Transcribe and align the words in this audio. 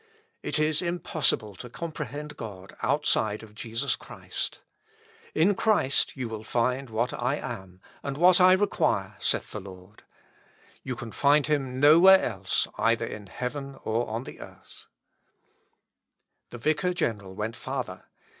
It 0.41 0.57
is 0.57 0.81
impossible 0.81 1.53
to 1.57 1.69
comprehend 1.69 2.35
God 2.35 2.75
out 2.81 3.15
of 3.15 3.53
Jesus 3.53 3.95
Christ. 3.95 4.59
In 5.35 5.53
Christ 5.53 6.17
you 6.17 6.27
will 6.27 6.43
find 6.43 6.89
what 6.89 7.13
I 7.13 7.35
am, 7.35 7.81
and 8.01 8.17
what 8.17 8.41
I 8.41 8.53
require, 8.53 9.15
saith 9.19 9.51
the 9.51 9.59
Lord. 9.61 10.01
You 10.81 10.95
can 10.95 11.11
find 11.11 11.45
him 11.45 11.79
nowhere 11.79 12.19
else, 12.19 12.67
either 12.79 13.05
in 13.05 13.27
heaven 13.27 13.77
or 13.83 14.09
on 14.09 14.23
the 14.23 14.39
earth." 14.39 14.87
Luth. 16.49 16.49
Op. 16.49 16.49
(W.) 16.49 16.49
xxii., 16.49 16.49
p. 16.49 16.49
489. 16.49 16.49
The 16.49 16.57
vicar 16.57 16.93
general 16.95 17.35
went 17.35 17.55
farther. 17.55 18.05